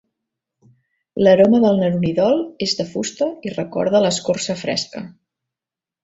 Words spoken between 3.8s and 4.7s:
a l'escorça